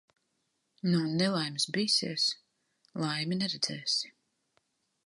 [0.93, 2.27] No nelaimes bīsies,
[3.05, 4.15] laimi neredzēsi.